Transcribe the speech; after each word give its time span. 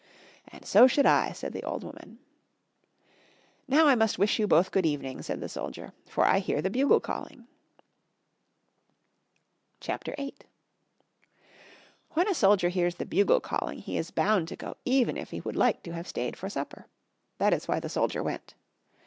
"And 0.47 0.65
so 0.65 0.87
should 0.87 1.05
I," 1.05 1.31
said 1.31 1.53
the 1.53 1.61
old 1.63 1.83
woman. 1.83 2.17
"Now 3.67 3.85
I 3.85 3.93
must 3.93 4.17
wish 4.17 4.39
you 4.39 4.47
both 4.47 4.71
good 4.71 4.83
evening," 4.83 5.21
said 5.21 5.39
the 5.41 5.47
soldier, 5.47 5.93
"for 6.07 6.25
I 6.25 6.39
hear 6.39 6.59
the 6.59 6.71
bugle 6.71 6.99
calling." 6.99 7.45
CHAPTER 9.79 10.15
VIII. 10.17 10.33
When 12.13 12.27
a 12.27 12.33
soldier 12.33 12.69
hears 12.69 12.95
the 12.95 13.05
bugle 13.05 13.41
calling 13.41 13.77
he 13.77 13.95
is 13.95 14.09
bound 14.09 14.47
to 14.47 14.55
go 14.55 14.75
even 14.85 15.17
if 15.17 15.29
he 15.29 15.41
would 15.41 15.55
like 15.55 15.83
to 15.83 15.91
have 15.93 16.07
stayed 16.07 16.35
for 16.35 16.49
supper. 16.49 16.87
That 17.37 17.53
is 17.53 17.67
why 17.67 17.79
the 17.79 17.87
soldier 17.87 18.23
went. 18.23 18.55